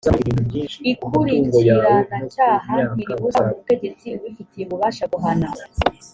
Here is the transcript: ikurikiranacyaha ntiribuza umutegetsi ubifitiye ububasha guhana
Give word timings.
ikurikiranacyaha 0.91 2.71
ntiribuza 2.93 3.39
umutegetsi 3.45 4.07
ubifitiye 4.17 4.63
ububasha 4.65 5.03
guhana 5.13 5.47